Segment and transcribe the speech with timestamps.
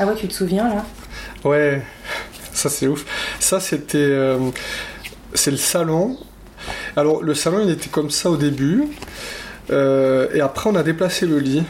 [0.00, 0.84] Ah ouais, tu te souviens là?
[1.44, 1.82] Ouais,
[2.52, 3.04] ça c'est ouf.
[3.40, 3.98] Ça c'était.
[3.98, 4.38] euh,
[5.34, 6.16] c'est le salon.
[6.96, 8.84] Alors le salon il était comme ça au début.
[9.70, 11.64] Euh, et après on a déplacé le lit.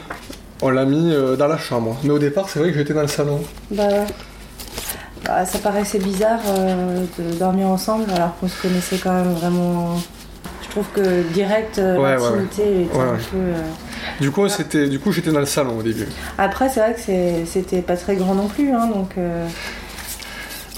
[0.61, 1.97] On l'a mis euh, dans la chambre.
[2.03, 3.41] Mais au départ c'est vrai que j'étais dans le salon.
[3.71, 4.05] Bah ouais.
[5.25, 9.97] Bah, ça paraissait bizarre de dormir ensemble alors qu'on se connaissait quand même vraiment.
[10.63, 13.37] Je trouve que direct, Ouais, était un peu.
[14.21, 16.07] Du coup, c'était, du coup j'étais dans le salon au début.
[16.37, 19.11] Après, c'est vrai que c'est- c'était pas très grand non plus, hein, donc.
[19.17, 19.47] euh,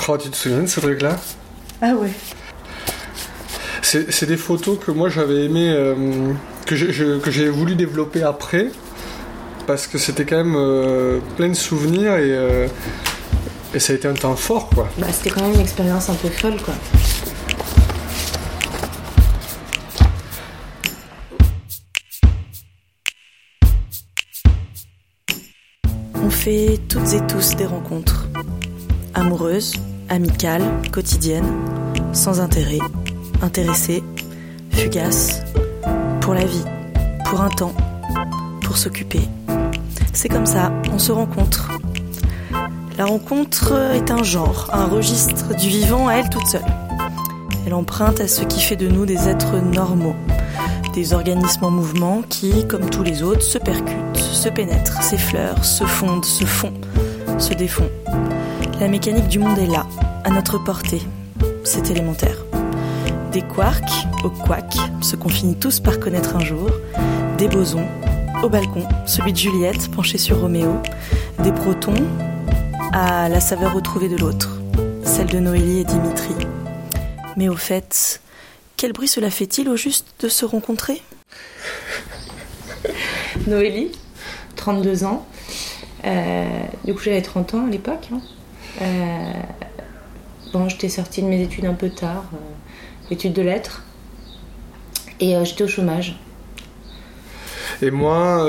[0.07, 1.15] Oh, tu te souviens de ce truc-là?
[1.81, 2.09] Ah ouais.
[3.81, 5.95] c'est, c'est des photos que moi j'avais aimé, euh,
[6.65, 8.67] que, j'ai, je- que j'ai voulu développer après.
[9.67, 12.67] Parce que c'était quand même euh, plein de souvenirs et, euh,
[13.73, 14.89] et ça a été un temps fort quoi.
[14.97, 16.73] Bah, c'était quand même une expérience un peu folle, quoi.
[26.43, 28.27] Fait toutes et tous des rencontres.
[29.13, 29.73] Amoureuses,
[30.09, 31.45] amicales, quotidiennes,
[32.13, 32.79] sans intérêt,
[33.43, 34.01] intéressées,
[34.71, 35.43] fugaces,
[36.19, 36.63] pour la vie,
[37.25, 37.75] pour un temps,
[38.63, 39.21] pour s'occuper.
[40.13, 41.69] C'est comme ça, on se rencontre.
[42.97, 46.65] La rencontre est un genre, un registre du vivant à elle toute seule.
[47.67, 50.15] Elle emprunte à ce qui fait de nous des êtres normaux,
[50.95, 55.83] des organismes en mouvement qui, comme tous les autres, se percutent, se pénètrent, s'effleurent, se
[55.83, 56.73] fondent, se font,
[57.37, 57.89] se défont.
[58.79, 59.85] La mécanique du monde est là,
[60.23, 61.01] à notre portée.
[61.63, 62.37] C'est élémentaire.
[63.31, 66.69] Des quarks au quack, ce qu'on finit tous par connaître un jour.
[67.37, 67.87] Des bosons
[68.43, 70.81] au balcon, celui de Juliette penché sur Roméo.
[71.39, 72.07] Des protons
[72.93, 74.59] à la saveur retrouvée de l'autre,
[75.03, 76.35] celle de Noélie et Dimitri.
[77.37, 78.21] Mais au fait,
[78.77, 81.01] quel bruit cela fait-il au juste de se rencontrer?
[83.47, 83.91] Noélie,
[84.61, 85.25] 32 ans.
[86.05, 86.45] Euh,
[86.85, 88.09] du coup, j'avais 30 ans à l'époque.
[88.13, 88.21] hein.
[88.83, 89.33] Euh,
[90.53, 92.37] bon, j'étais sortie de mes études un peu tard, euh,
[93.13, 93.83] études de lettres.
[95.19, 96.19] Et j'étais au chômage.
[97.81, 98.47] Et moi,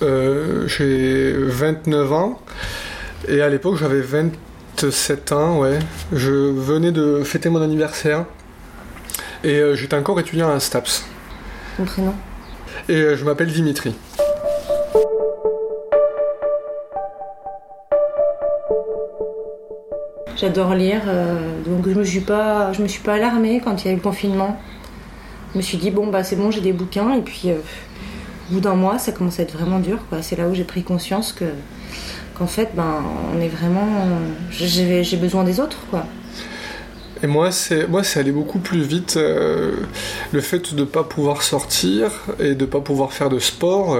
[0.00, 2.40] j'ai 29 ans.
[3.28, 5.78] Et à l'époque, j'avais 27 ans, ouais.
[6.12, 8.26] Je venais de fêter mon anniversaire.
[9.42, 11.04] Et j'étais encore étudiant à STAPS.
[11.80, 12.14] Mon prénom?
[12.88, 13.94] Et je m'appelle Dimitri.
[20.42, 23.86] J'adore lire, euh, donc je me suis pas, je me suis pas alarmée quand il
[23.86, 24.60] y a eu le confinement.
[25.52, 27.58] Je me suis dit bon bah c'est bon, j'ai des bouquins et puis euh,
[28.50, 30.00] au bout d'un mois ça commence à être vraiment dur.
[30.20, 31.44] C'est là où j'ai pris conscience que
[32.36, 33.86] qu'en fait ben on est vraiment,
[34.50, 36.06] j'ai besoin des autres quoi.
[37.22, 39.16] Et moi, c'est moi, c'est allé beaucoup plus vite.
[39.16, 39.76] euh,
[40.32, 42.10] le fait de ne pas pouvoir sortir
[42.40, 43.96] et de ne pas pouvoir faire de sport,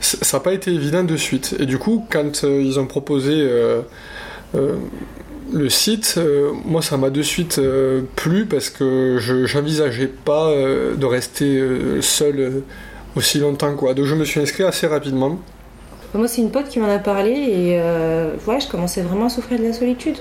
[0.00, 1.56] ça n'a pas été évident de suite.
[1.58, 3.48] Et du coup, quand ils ont proposé
[5.52, 10.48] le site, euh, moi, ça m'a de suite euh, plu parce que je j'envisageais pas
[10.48, 12.50] euh, de rester euh, seul euh,
[13.16, 13.74] aussi longtemps.
[13.76, 13.94] Quoi.
[13.94, 15.38] Donc, je me suis inscrit assez rapidement.
[16.16, 19.28] Moi c'est une pote qui m'en a parlé et euh, ouais je commençais vraiment à
[19.28, 20.14] souffrir de la solitude.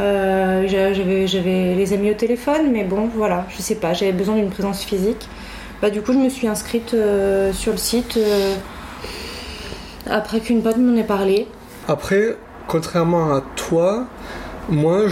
[0.00, 4.12] Euh, j'a- j'avais, j'avais les amis au téléphone, mais bon, voilà, je sais pas, j'avais
[4.12, 5.28] besoin d'une présence physique.
[5.82, 8.54] Bah, du coup, je me suis inscrite euh, sur le site euh,
[10.08, 11.46] après qu'une pote m'en ait parlé.
[11.88, 12.36] Après,
[12.68, 14.04] contrairement à toi,
[14.68, 15.02] moi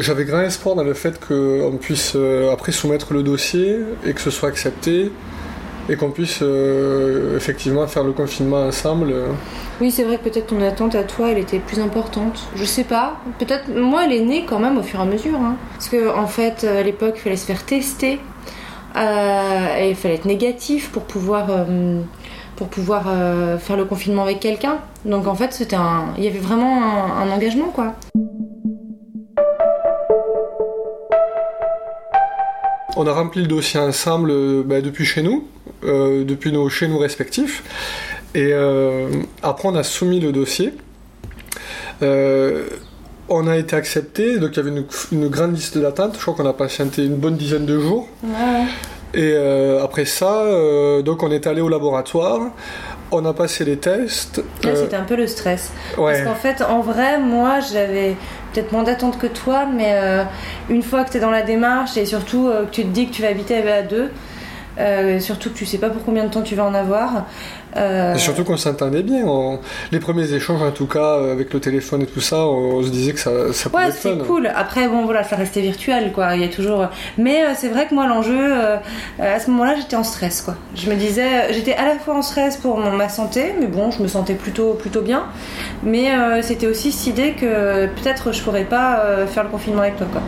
[0.00, 4.20] j'avais grand espoir dans le fait qu'on puisse euh, après soumettre le dossier et que
[4.20, 5.10] ce soit accepté
[5.88, 9.12] et qu'on puisse euh, effectivement faire le confinement ensemble.
[9.80, 12.38] Oui, c'est vrai que peut-être ton attente à toi, elle était plus importante.
[12.54, 13.16] Je sais pas.
[13.40, 15.40] Peut-être, moi, elle est née quand même au fur et à mesure.
[15.40, 15.56] hein.
[15.72, 18.20] Parce que en fait, à l'époque, il fallait se faire tester.
[18.96, 22.00] Euh, il fallait être négatif pour pouvoir, euh,
[22.56, 24.78] pour pouvoir euh, faire le confinement avec quelqu'un.
[25.04, 26.82] Donc en fait, c'était un, il y avait vraiment
[27.16, 27.94] un, engagement, quoi.
[32.96, 35.48] On a rempli le dossier ensemble bah, depuis chez nous,
[35.82, 37.64] depuis nos chez nous respectifs.
[38.34, 38.52] Et
[39.42, 40.74] après, on a soumis le dossier.
[43.34, 46.16] On a été accepté, donc il y avait une, une grande liste d'attente.
[46.16, 48.06] Je crois qu'on a patienté une bonne dizaine de jours.
[48.22, 48.66] Ouais.
[49.14, 52.50] Et euh, après ça, euh, donc on est allé au laboratoire,
[53.10, 54.42] on a passé les tests.
[54.62, 55.70] Là, euh, c'était un peu le stress.
[55.96, 58.16] Parce qu'en fait, en vrai, moi, j'avais
[58.52, 59.96] peut-être moins d'attente que toi, mais
[60.68, 63.14] une fois que tu es dans la démarche et surtout que tu te dis que
[63.14, 64.10] tu vas habiter à deux,
[65.20, 67.26] surtout que tu sais pas pour combien de temps tu vas en avoir.
[67.76, 69.24] Euh, et surtout qu'on s'entendait bien.
[69.90, 73.12] Les premiers échanges, en tout cas, avec le téléphone et tout ça, on, se disait
[73.12, 74.16] que ça, ça pouvait ouais, être fun.
[74.18, 74.50] c'est cool.
[74.54, 76.34] Après, bon, voilà, ça restait virtuel, quoi.
[76.36, 76.86] Il y a toujours.
[77.18, 78.52] Mais c'est vrai que moi, l'enjeu,
[79.18, 80.56] à ce moment-là, j'étais en stress, quoi.
[80.74, 84.02] Je me disais, j'étais à la fois en stress pour ma santé, mais bon, je
[84.02, 85.24] me sentais plutôt, plutôt bien.
[85.82, 86.10] Mais
[86.42, 90.22] c'était aussi cette idée que peut-être je pourrais pas faire le confinement avec toi, quoi.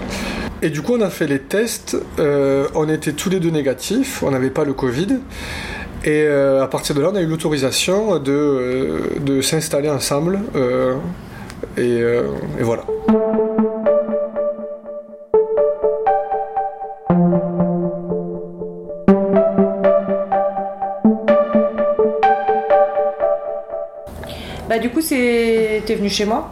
[0.65, 1.95] Et du coup, on a fait les tests.
[2.19, 4.23] Euh, on était tous les deux négatifs.
[4.23, 5.19] On n'avait pas le Covid.
[6.07, 10.41] Et euh, à partir de là, on a eu l'autorisation de, euh, de s'installer ensemble.
[11.79, 12.85] Et, et, voilà.
[24.69, 26.51] Bah du coup, t'es venu chez moi?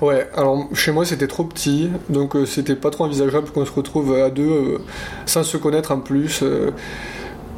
[0.00, 3.72] Ouais, alors chez moi c'était trop petit, donc euh, c'était pas trop envisageable qu'on se
[3.72, 4.78] retrouve à deux euh,
[5.26, 6.42] sans se connaître en plus.
[6.42, 6.70] Euh.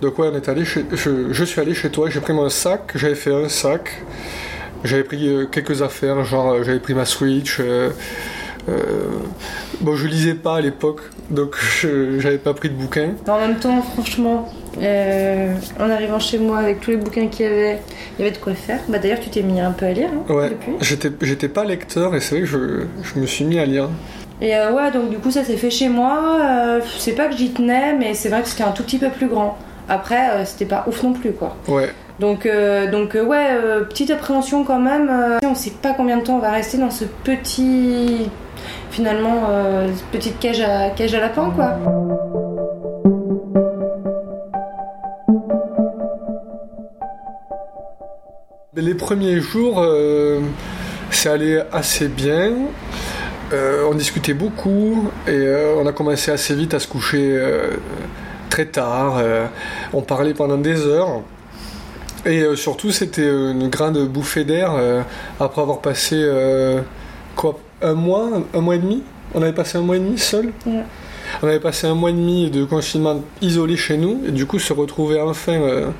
[0.00, 2.92] Donc ouais, on est allé chez, je, suis allé chez toi, j'ai pris mon sac,
[2.94, 4.02] j'avais fait un sac,
[4.84, 7.60] j'avais pris quelques affaires, genre j'avais pris ma Switch.
[9.80, 11.56] bon, je lisais pas à l'époque, donc
[12.18, 13.10] j'avais pas pris de bouquin.
[13.28, 17.78] En même temps, franchement, en arrivant chez moi avec tous les bouquins qu'il y avait,
[18.18, 18.80] il y avait de quoi faire.
[18.88, 20.56] Bah, D'ailleurs, tu t'es mis un peu à lire hein, ouais.
[20.80, 22.58] J'étais pas lecteur et c'est vrai que je,
[23.02, 23.88] je, me suis mis à lire.
[24.40, 26.38] Et euh, ouais, donc du coup, ça s'est fait chez moi.
[26.42, 29.08] Euh, c'est pas que j'y tenais, mais c'est vrai que c'était un tout petit peu
[29.08, 29.56] plus grand.
[29.88, 31.56] Après, euh, c'était pas ouf non plus, quoi.
[31.68, 31.90] Ouais.
[32.18, 32.48] Donc,
[32.90, 33.48] donc ouais,
[33.90, 35.12] petite appréhension quand même.
[35.44, 38.30] on sait pas combien de temps on va rester dans ce petit.
[38.90, 39.50] Finalement,
[40.12, 41.76] petite cage à, cage à lapin, quoi.
[48.76, 50.40] Les premiers jours, euh,
[51.10, 52.52] c'est allé assez bien.
[53.54, 57.40] Euh, on discutait beaucoup et euh, on a commencé assez vite à se coucher
[58.56, 59.22] très tard.
[59.92, 61.22] on parlait pendant des heures.
[62.24, 64.72] Et surtout, c'était une grande bouffée d'air
[65.38, 66.16] après avoir passé
[67.36, 69.02] quoi, un mois, un mois et demi?
[69.34, 70.52] On avait passé un mois et demi seul?
[71.42, 74.58] On avait passé un mois et demi de confinement isolé chez nous et du coup
[74.58, 75.92] se retrouver enfin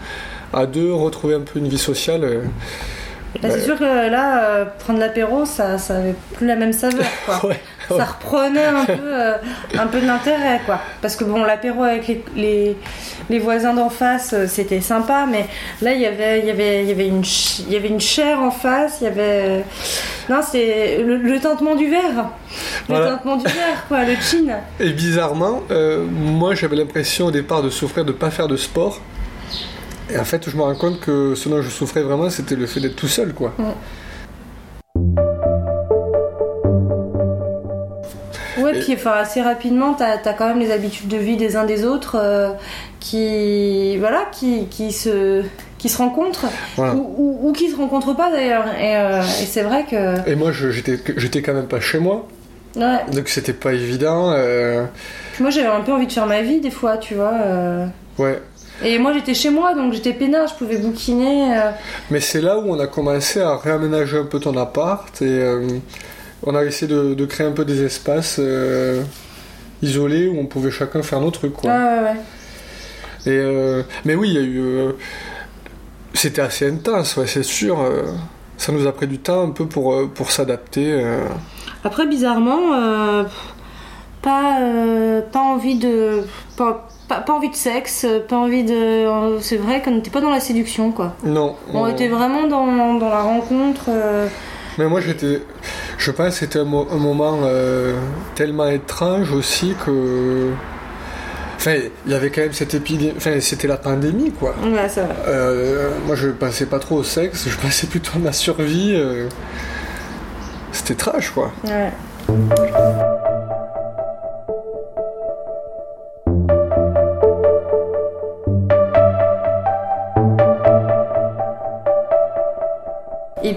[0.52, 2.24] à deux, retrouver un peu une vie sociale.
[2.24, 2.42] Euh,
[3.42, 7.06] bah, c'est sûr que là, euh, prendre l'apéro, ça, ça avait plus la même saveur.
[7.26, 7.50] Quoi.
[7.88, 9.34] Ça reprenait un peu, euh,
[9.78, 10.80] un peu de l'intérêt, quoi.
[11.02, 12.76] Parce que bon, l'apéro avec les,
[13.30, 15.46] les, voisins d'en face, c'était sympa, mais
[15.82, 17.22] là, il y avait, il y avait, y avait une,
[17.68, 19.64] y avait une chair en face, il y avait,
[20.28, 22.30] non, c'est le, tintement du verre,
[22.88, 24.58] le tintement du verre, quoi, le chin.
[24.80, 25.62] Et bizarrement,
[26.10, 29.00] moi, j'avais l'impression au départ de souffrir de pas faire de sport.
[30.08, 32.66] Et en fait, je me rends compte que ce dont je souffrais vraiment, c'était le
[32.66, 33.52] fait d'être tout seul, quoi.
[33.58, 33.64] Ouais,
[38.72, 41.84] puis enfin, assez rapidement, tu as, quand même les habitudes de vie des uns des
[41.84, 42.50] autres euh,
[43.00, 45.42] qui, voilà, qui, qui, se,
[45.78, 46.46] qui se rencontrent
[46.78, 48.66] ou, ou, qui se rencontrent pas d'ailleurs.
[48.78, 50.28] Et, euh, et c'est vrai que.
[50.28, 52.26] Et moi, j'étais quand même pas chez moi.
[52.76, 53.04] Ouais.
[53.12, 54.32] Donc c'était pas évident.
[54.32, 54.84] Euh...
[55.40, 57.32] Moi, j'avais un peu envie de faire ma vie des fois, tu vois.
[58.18, 58.40] Ouais.
[58.84, 61.58] Et moi j'étais chez moi, donc j'étais peinard, je pouvais bouquiner.
[62.10, 65.42] Mais c'est là où on a commencé à réaménager un peu ton appart et
[66.46, 69.02] on a essayé de, créer un peu des espaces euh,
[69.82, 71.54] isolés où on pouvait chacun faire nos trucs.
[71.54, 71.70] Quoi.
[71.70, 72.16] ouais, ouais.
[73.28, 74.92] Et, mais oui, il y a eu.
[76.14, 77.78] C'était assez intense, ouais, c'est sûr.
[78.56, 81.04] ça nous a pris du temps un peu pour, pour s'adapter.
[81.82, 83.26] Après, bizarrement,
[84.26, 84.58] pas,
[85.32, 86.24] pas envie de.
[86.56, 89.38] Pas, pas, envie de sexe, pas envie de.
[89.40, 91.14] C'est vrai qu'on n'était pas dans la séduction, quoi.
[91.24, 91.54] Non.
[91.72, 93.84] On, était vraiment dans, dans la rencontre.
[93.88, 94.26] Euh.
[94.78, 95.42] Mais moi, j'étais.
[95.98, 97.94] Je pense que c'était un, moment euh,
[98.34, 100.50] tellement étrange aussi que.
[101.56, 103.14] Enfin, il y avait quand même cette épidémie.
[103.16, 104.54] Enfin, c'était la pandémie, quoi.
[104.62, 105.14] Ouais, ça va.
[105.26, 108.96] Euh, moi, je pensais pas trop au sexe, je pensais plutôt à ma survie.
[110.72, 111.52] C'était trash, quoi.
[111.64, 111.90] Ouais.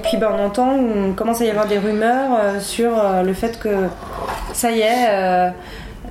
[0.09, 3.33] Puis ben, on entend, on commence à y avoir des rumeurs euh, sur euh, le
[3.33, 3.69] fait que
[4.53, 5.49] ça y est, euh,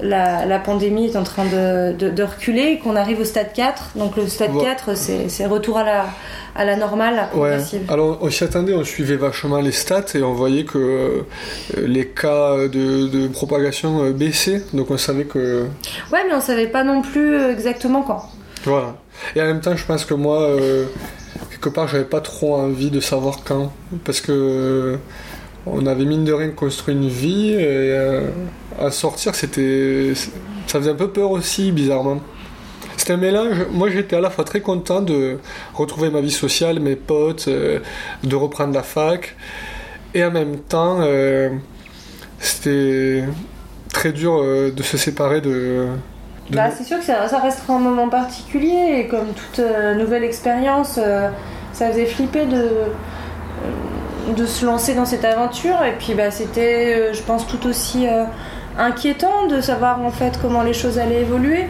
[0.00, 3.96] la, pandémie est en train de, reculer qu'on arrive au stade 4.
[3.96, 6.06] Donc le stade 4, c'est retour à la,
[6.54, 7.58] à la normale, ouais.
[7.88, 11.24] Alors on s'y attendait, on suivait vachement les stats et on voyait que
[11.76, 14.62] les cas de, propagation baissaient.
[14.72, 15.66] Donc on savait que.
[16.12, 18.30] Ouais, mais on savait pas non plus exactement quand.
[18.62, 18.94] Voilà.
[19.34, 20.48] Et en même temps, je pense que moi
[21.68, 23.72] quelque part, j'avais pas trop envie de savoir quand.
[24.04, 24.98] Parce que
[25.66, 28.28] on avait mine de rien construit une vie et euh,
[28.80, 30.12] à sortir, c'était.
[30.66, 32.20] Ça faisait un peu peur aussi, bizarrement.
[32.96, 33.66] c'était un mélange.
[33.72, 35.38] Moi, j'étais à la fois très content de
[35.74, 37.80] retrouver ma vie sociale, mes potes, euh,
[38.22, 39.34] de reprendre la fac.
[40.14, 41.50] Et en même temps, euh,
[42.40, 43.24] c'était
[43.92, 45.86] très dur euh, de se séparer de.
[46.50, 49.94] de- Bah, c'est sûr que ça, ça restera un moment particulier et comme toute euh,
[49.94, 51.28] nouvelle expérience, euh,
[51.78, 56.94] ça faisait flipper de, euh, de se lancer dans cette aventure et puis bah, c'était,
[56.96, 58.24] euh, je pense, tout aussi euh,
[58.76, 61.66] inquiétant de savoir en fait comment les choses allaient évoluer.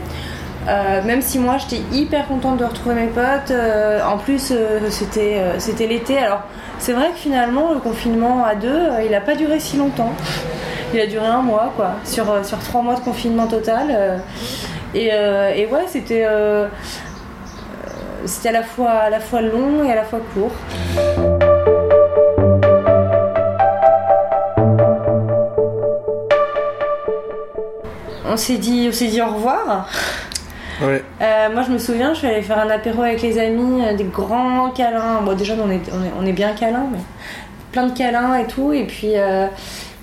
[1.07, 3.55] Même si moi j'étais hyper contente de retrouver mes potes,
[4.07, 4.53] en plus
[4.91, 6.19] c'était c'était l'été.
[6.19, 6.43] Alors
[6.79, 10.13] c'est vrai que finalement le confinement à deux, il n'a pas duré si longtemps.
[10.93, 14.21] Il a duré un mois, quoi, sur, sur trois mois de confinement total.
[14.95, 16.27] et, et ouais, c'était
[18.29, 20.53] c'était à la fois à la fois long et à la fois court.
[28.31, 29.89] On s'est dit, on s'est dit au revoir.
[30.83, 31.03] Ouais.
[31.23, 33.97] Euh, moi, je me souviens, je suis allée faire un apéro avec les amis, euh,
[33.97, 35.23] des grands câlins.
[35.25, 36.99] Bon, déjà, on est, on est, on est bien câlins, mais
[37.73, 38.73] plein de câlins et tout.
[38.73, 39.47] Et puis, euh,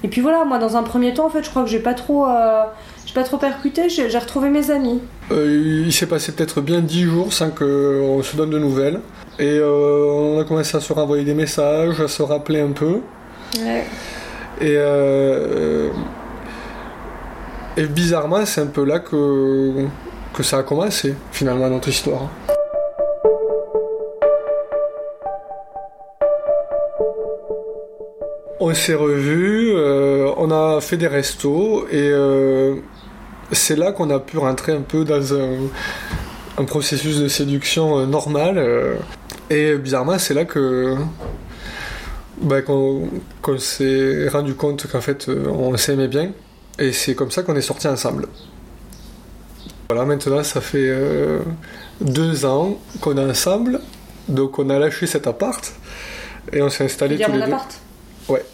[0.03, 1.93] et puis voilà, moi, dans un premier temps, en fait, je crois que j'ai pas
[1.93, 2.63] trop, euh,
[3.15, 3.89] pas trop percuté.
[3.89, 5.01] J'ai retrouvé mes amis.
[5.31, 8.99] Euh, il s'est passé peut-être bien dix jours sans qu'on se donne de nouvelles.
[9.39, 12.99] Et euh, on a commencé à se renvoyer des messages, à se rappeler un peu.
[13.57, 13.85] Ouais.
[14.59, 15.89] Et, euh,
[17.77, 19.85] et bizarrement, c'est un peu là que,
[20.33, 22.29] que ça a commencé, finalement, notre histoire.
[28.59, 32.75] On s'est revus, euh, on a fait des restos, et euh,
[33.51, 35.57] c'est là qu'on a pu rentrer un peu dans un,
[36.57, 38.57] un processus de séduction euh, normal.
[38.57, 38.95] euh,
[39.49, 40.95] et bizarrement, c'est là que
[42.41, 43.09] bah, qu'on
[43.41, 46.31] qu'on s'est rendu compte qu'en fait euh, on s'aimait bien
[46.79, 48.27] et c'est comme ça qu'on est sortis ensemble.
[49.89, 51.39] Voilà, maintenant ça fait euh,
[52.01, 53.79] deux ans qu'on est ensemble,
[54.27, 55.73] donc on a lâché cet appart
[56.51, 57.53] et on s'est installés Dire tous mon les deux.
[57.53, 57.81] appart?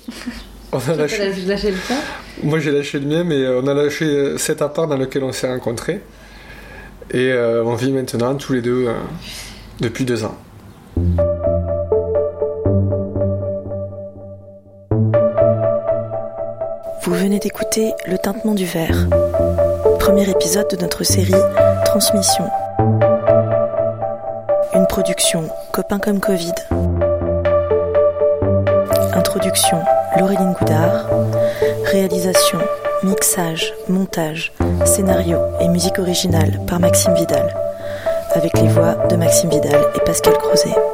[0.74, 1.26] On a lâché-
[1.72, 1.98] le tien.
[2.44, 5.48] Moi j'ai lâché le mien, mais on a lâché cet appart dans lequel on s'est
[5.50, 6.02] rencontrés
[7.12, 8.94] et euh, on vit maintenant tous les deux euh,
[9.82, 10.38] depuis deux ans.
[17.04, 19.08] Vous venez d'écouter Le Tintement du Verre,
[20.00, 21.34] premier épisode de notre série
[21.86, 22.46] Transmission.
[24.76, 26.54] Une production Copain comme Covid.
[29.14, 29.80] Introduction
[30.18, 31.10] Laureline Goudard.
[31.86, 32.60] Réalisation,
[33.04, 34.52] mixage, montage,
[34.86, 37.54] scénario et musique originale par Maxime Vidal.
[38.36, 40.91] Avec les voix de Maxime Vidal et Pascal Crozet.